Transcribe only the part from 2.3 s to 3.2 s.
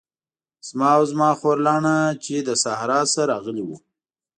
له صحرا